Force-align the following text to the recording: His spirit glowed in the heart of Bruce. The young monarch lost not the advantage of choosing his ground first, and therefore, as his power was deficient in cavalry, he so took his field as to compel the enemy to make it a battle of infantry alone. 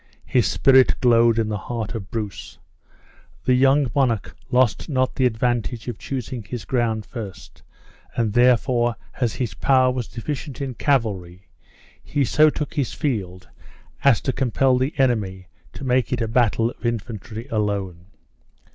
His 0.25 0.47
spirit 0.47 0.99
glowed 0.99 1.37
in 1.37 1.47
the 1.49 1.59
heart 1.69 1.93
of 1.93 2.09
Bruce. 2.09 2.57
The 3.45 3.53
young 3.53 3.91
monarch 3.93 4.35
lost 4.49 4.89
not 4.89 5.13
the 5.13 5.27
advantage 5.27 5.87
of 5.87 5.99
choosing 5.99 6.41
his 6.41 6.65
ground 6.65 7.05
first, 7.05 7.61
and 8.15 8.33
therefore, 8.33 8.95
as 9.19 9.35
his 9.35 9.53
power 9.53 9.91
was 9.93 10.07
deficient 10.07 10.59
in 10.59 10.73
cavalry, 10.73 11.49
he 12.03 12.25
so 12.25 12.49
took 12.49 12.73
his 12.73 12.93
field 12.93 13.47
as 14.03 14.19
to 14.21 14.33
compel 14.33 14.79
the 14.79 14.95
enemy 14.97 15.45
to 15.73 15.83
make 15.83 16.11
it 16.11 16.19
a 16.19 16.27
battle 16.27 16.71
of 16.71 16.83
infantry 16.83 17.47
alone. 17.51 18.05